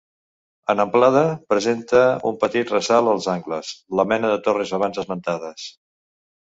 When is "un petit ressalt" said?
2.31-3.13